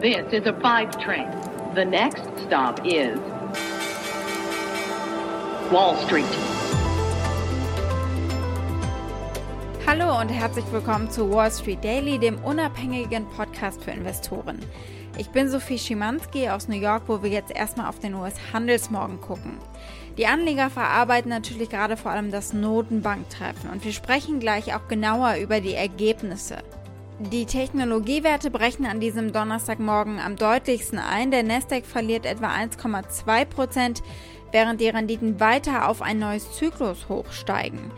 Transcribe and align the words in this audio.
This 0.00 0.32
is 0.32 0.46
a 0.46 0.54
five 0.62 0.98
train. 0.98 1.28
The 1.74 1.84
next 1.84 2.22
stop 2.46 2.80
is 2.86 3.18
Wall 5.70 5.94
Street. 6.06 6.24
Hallo 9.86 10.18
und 10.18 10.30
herzlich 10.30 10.64
willkommen 10.72 11.10
zu 11.10 11.30
Wall 11.30 11.50
Street 11.50 11.84
Daily, 11.84 12.18
dem 12.18 12.38
unabhängigen 12.42 13.26
Podcast 13.36 13.84
für 13.84 13.90
Investoren. 13.90 14.60
Ich 15.18 15.28
bin 15.28 15.50
Sophie 15.50 15.78
Schimanski 15.78 16.48
aus 16.48 16.66
New 16.66 16.80
York, 16.80 17.02
wo 17.06 17.22
wir 17.22 17.28
jetzt 17.28 17.54
erstmal 17.54 17.90
auf 17.90 17.98
den 17.98 18.14
US-Handelsmorgen 18.14 19.20
gucken. 19.20 19.58
Die 20.16 20.26
Anleger 20.26 20.70
verarbeiten 20.70 21.28
natürlich 21.28 21.68
gerade 21.68 21.98
vor 21.98 22.12
allem 22.12 22.30
das 22.30 22.54
Notenbanktreffen 22.54 23.68
und 23.68 23.84
wir 23.84 23.92
sprechen 23.92 24.40
gleich 24.40 24.74
auch 24.74 24.88
genauer 24.88 25.34
über 25.34 25.60
die 25.60 25.74
Ergebnisse. 25.74 26.56
Die 27.28 27.44
Technologiewerte 27.44 28.50
brechen 28.50 28.86
an 28.86 28.98
diesem 28.98 29.30
Donnerstagmorgen 29.34 30.18
am 30.18 30.36
deutlichsten 30.36 30.98
ein. 30.98 31.30
Der 31.30 31.42
Nasdaq 31.42 31.84
verliert 31.84 32.24
etwa 32.24 32.48
1,2 32.48 33.44
Prozent, 33.44 34.02
während 34.52 34.80
die 34.80 34.88
Renditen 34.88 35.38
weiter 35.38 35.90
auf 35.90 36.00
ein 36.00 36.18
neues 36.18 36.50
Zyklushoch 36.52 37.30
steigen. 37.30 37.90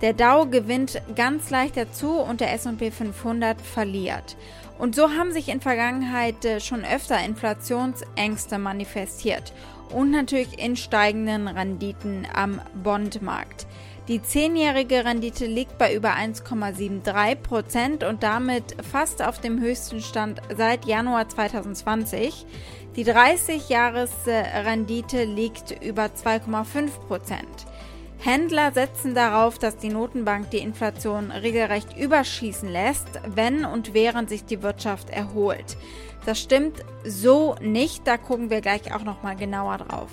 Der 0.00 0.14
Dow 0.14 0.46
gewinnt 0.46 1.02
ganz 1.14 1.50
leicht 1.50 1.76
dazu 1.76 2.12
und 2.12 2.40
der 2.40 2.54
S&P 2.54 2.90
500 2.90 3.60
verliert. 3.60 4.38
Und 4.78 4.94
so 4.94 5.10
haben 5.10 5.30
sich 5.30 5.50
in 5.50 5.60
Vergangenheit 5.60 6.42
äh, 6.46 6.58
schon 6.58 6.82
öfter 6.82 7.22
Inflationsängste 7.22 8.56
manifestiert 8.56 9.52
und 9.90 10.10
natürlich 10.10 10.58
in 10.58 10.76
steigenden 10.76 11.48
Renditen 11.48 12.26
am 12.32 12.62
Bondmarkt. 12.82 13.66
Die 14.10 14.20
zehnjährige 14.20 15.04
Rendite 15.04 15.46
liegt 15.46 15.78
bei 15.78 15.94
über 15.94 16.16
1,73 16.16 17.36
Prozent 17.36 18.02
und 18.02 18.24
damit 18.24 18.74
fast 18.90 19.22
auf 19.22 19.40
dem 19.40 19.60
höchsten 19.60 20.00
Stand 20.00 20.42
seit 20.56 20.84
Januar 20.84 21.28
2020. 21.28 22.44
Die 22.96 23.04
30-Jahres-Rendite 23.04 25.22
liegt 25.22 25.80
über 25.80 26.06
2,5 26.06 26.90
Prozent. 27.06 27.46
Händler 28.18 28.72
setzen 28.72 29.14
darauf, 29.14 29.60
dass 29.60 29.76
die 29.76 29.90
Notenbank 29.90 30.50
die 30.50 30.58
Inflation 30.58 31.30
regelrecht 31.30 31.96
überschießen 31.96 32.68
lässt, 32.68 33.06
wenn 33.36 33.64
und 33.64 33.94
während 33.94 34.28
sich 34.28 34.44
die 34.44 34.64
Wirtschaft 34.64 35.10
erholt. 35.10 35.76
Das 36.26 36.40
stimmt 36.40 36.84
so 37.04 37.54
nicht, 37.60 38.08
da 38.08 38.16
gucken 38.16 38.50
wir 38.50 38.60
gleich 38.60 38.92
auch 38.92 39.04
noch 39.04 39.22
mal 39.22 39.36
genauer 39.36 39.78
drauf. 39.78 40.10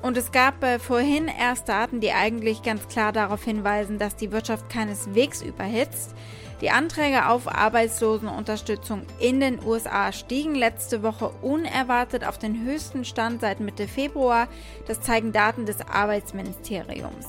Und 0.00 0.16
es 0.16 0.30
gab 0.30 0.62
äh, 0.62 0.78
vorhin 0.78 1.28
erst 1.28 1.68
Daten, 1.68 2.00
die 2.00 2.12
eigentlich 2.12 2.62
ganz 2.62 2.86
klar 2.88 3.12
darauf 3.12 3.42
hinweisen, 3.42 3.98
dass 3.98 4.14
die 4.14 4.30
Wirtschaft 4.30 4.70
keineswegs 4.70 5.42
überhitzt. 5.42 6.14
Die 6.60 6.70
Anträge 6.70 7.28
auf 7.28 7.46
Arbeitslosenunterstützung 7.46 9.02
in 9.20 9.38
den 9.38 9.64
USA 9.64 10.10
stiegen 10.10 10.56
letzte 10.56 11.04
Woche 11.04 11.30
unerwartet 11.40 12.26
auf 12.26 12.38
den 12.38 12.64
höchsten 12.64 13.04
Stand 13.04 13.40
seit 13.40 13.60
Mitte 13.60 13.86
Februar. 13.86 14.48
Das 14.86 15.00
zeigen 15.00 15.32
Daten 15.32 15.66
des 15.66 15.80
Arbeitsministeriums. 15.80 17.26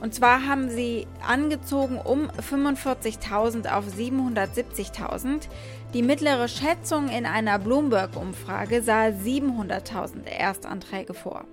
Und 0.00 0.14
zwar 0.14 0.46
haben 0.46 0.70
sie 0.70 1.08
angezogen 1.26 1.98
um 1.98 2.30
45.000 2.30 3.72
auf 3.72 3.84
770.000. 3.86 5.48
Die 5.92 6.02
mittlere 6.02 6.46
Schätzung 6.46 7.08
in 7.08 7.26
einer 7.26 7.58
Bloomberg-Umfrage 7.58 8.82
sah 8.82 9.06
700.000 9.06 10.24
Erstanträge 10.24 11.14
vor. 11.14 11.46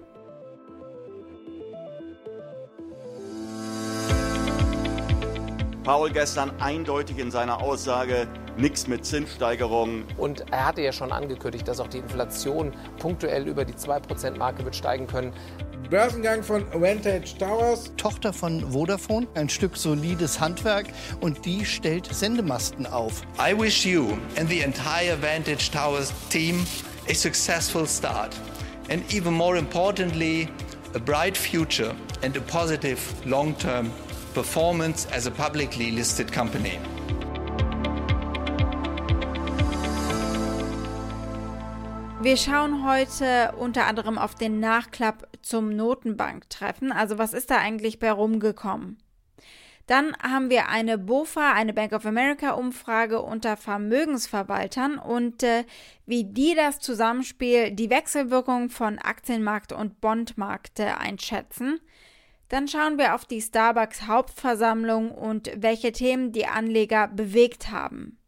Paul 5.85 6.09
gestern 6.09 6.51
eindeutig 6.59 7.19
in 7.19 7.29
seiner 7.29 7.61
Aussage, 7.61 8.27
nichts 8.57 8.87
mit 8.87 9.05
Zinssteigerungen. 9.05 10.03
Und 10.17 10.43
er 10.49 10.65
hatte 10.65 10.81
ja 10.81 10.91
schon 10.91 11.11
angekündigt, 11.11 11.67
dass 11.67 11.79
auch 11.79 11.87
die 11.87 11.99
Inflation 11.99 12.73
punktuell 12.97 13.47
über 13.47 13.65
die 13.65 13.73
2%-Marke 13.73 14.65
wird 14.65 14.75
steigen 14.75 15.05
können. 15.05 15.31
Börsengang 15.91 16.41
von 16.41 16.65
Vantage 16.73 17.37
Towers. 17.37 17.91
Tochter 17.97 18.33
von 18.33 18.71
Vodafone, 18.71 19.27
ein 19.35 19.47
Stück 19.47 19.77
solides 19.77 20.39
Handwerk 20.39 20.87
und 21.21 21.45
die 21.45 21.63
stellt 21.63 22.11
Sendemasten 22.11 22.87
auf. 22.87 23.21
I 23.37 23.55
wish 23.55 23.85
you 23.85 24.17
and 24.39 24.49
the 24.49 24.61
entire 24.61 25.21
Vantage 25.21 25.69
Towers 25.69 26.11
team 26.31 26.65
a 27.07 27.13
successful 27.13 27.85
start 27.85 28.35
and 28.89 29.03
even 29.13 29.35
more 29.35 29.55
importantly 29.55 30.49
a 30.95 30.99
bright 30.99 31.37
future 31.37 31.93
and 32.23 32.35
a 32.35 32.41
positive 32.41 32.99
long-term 33.25 33.91
performance 34.35 35.07
as 35.11 35.25
a 35.25 35.31
publicly 35.31 35.89
listed 35.89 36.31
company. 36.31 36.77
Wir 42.21 42.37
schauen 42.37 42.85
heute 42.85 43.53
unter 43.57 43.85
anderem 43.85 44.17
auf 44.17 44.35
den 44.35 44.59
Nachklapp 44.59 45.27
zum 45.41 45.69
Notenbanktreffen. 45.69 46.91
Also 46.91 47.17
was 47.17 47.33
ist 47.33 47.49
da 47.49 47.57
eigentlich 47.59 47.99
bei 47.99 48.11
rumgekommen? 48.11 48.97
Dann 49.87 50.17
haben 50.21 50.49
wir 50.49 50.67
eine 50.67 50.97
BOFA, 50.97 51.53
eine 51.53 51.71
Bank 51.71 51.93
of 51.93 52.05
America 52.05 52.51
Umfrage 52.51 53.21
unter 53.21 53.55
Vermögensverwaltern 53.55 54.97
und 54.97 55.43
äh, 55.43 55.63
wie 56.07 56.23
die 56.23 56.55
das 56.55 56.79
Zusammenspiel, 56.79 57.71
die 57.71 57.91
Wechselwirkung 57.91 58.69
von 58.69 58.97
Aktienmarkt 58.97 59.71
und 59.71 60.01
Bondmarkt 60.01 60.79
äh, 60.79 60.85
einschätzen. 60.85 61.79
Dann 62.49 62.67
schauen 62.67 62.97
wir 62.97 63.15
auf 63.15 63.25
die 63.25 63.41
Starbucks 63.41 64.07
Hauptversammlung 64.07 65.11
und 65.11 65.51
welche 65.55 65.91
Themen 65.91 66.31
die 66.31 66.45
Anleger 66.45 67.07
bewegt 67.07 67.71
haben. 67.71 68.19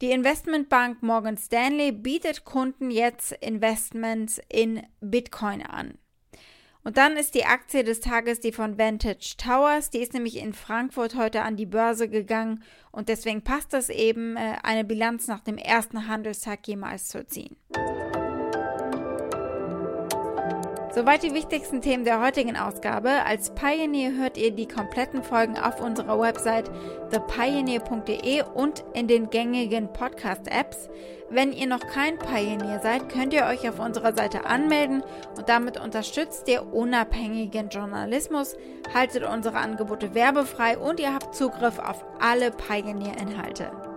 Die 0.00 0.12
Investmentbank 0.12 1.02
Morgan 1.02 1.36
Stanley 1.36 1.90
bietet 1.90 2.44
Kunden 2.44 2.90
jetzt 2.90 3.32
Investments 3.32 4.40
in 4.48 4.82
Bitcoin 5.00 5.62
an. 5.62 5.98
Und 6.84 6.96
dann 6.96 7.16
ist 7.16 7.34
die 7.34 7.44
Aktie 7.44 7.84
des 7.84 8.00
Tages 8.00 8.40
die 8.40 8.52
von 8.52 8.78
Vantage 8.78 9.34
Towers. 9.36 9.90
Die 9.90 9.98
ist 9.98 10.14
nämlich 10.14 10.36
in 10.36 10.52
Frankfurt 10.52 11.16
heute 11.16 11.42
an 11.42 11.56
die 11.56 11.66
Börse 11.66 12.08
gegangen 12.08 12.62
und 12.92 13.08
deswegen 13.08 13.42
passt 13.42 13.72
das 13.72 13.90
eben, 13.90 14.36
äh, 14.36 14.56
eine 14.62 14.84
Bilanz 14.84 15.26
nach 15.26 15.40
dem 15.40 15.58
ersten 15.58 16.06
Handelstag 16.06 16.66
jemals 16.66 17.08
zu 17.08 17.26
ziehen. 17.26 17.56
Soweit 20.98 21.22
die 21.22 21.32
wichtigsten 21.32 21.80
Themen 21.80 22.04
der 22.04 22.20
heutigen 22.20 22.56
Ausgabe. 22.56 23.24
Als 23.24 23.50
Pioneer 23.50 24.16
hört 24.16 24.36
ihr 24.36 24.50
die 24.50 24.66
kompletten 24.66 25.22
Folgen 25.22 25.56
auf 25.56 25.80
unserer 25.80 26.18
Website 26.18 26.68
thepioneer.de 27.12 28.42
und 28.52 28.82
in 28.94 29.06
den 29.06 29.30
gängigen 29.30 29.92
Podcast-Apps. 29.92 30.88
Wenn 31.30 31.52
ihr 31.52 31.68
noch 31.68 31.86
kein 31.86 32.18
Pioneer 32.18 32.80
seid, 32.80 33.08
könnt 33.10 33.32
ihr 33.32 33.44
euch 33.44 33.68
auf 33.68 33.78
unserer 33.78 34.12
Seite 34.12 34.44
anmelden 34.44 35.04
und 35.36 35.48
damit 35.48 35.80
unterstützt 35.80 36.48
ihr 36.48 36.66
unabhängigen 36.74 37.68
Journalismus, 37.68 38.56
haltet 38.92 39.22
unsere 39.22 39.58
Angebote 39.58 40.16
werbefrei 40.16 40.78
und 40.78 40.98
ihr 40.98 41.14
habt 41.14 41.32
Zugriff 41.32 41.78
auf 41.78 42.04
alle 42.18 42.50
Pioneer-Inhalte. 42.50 43.87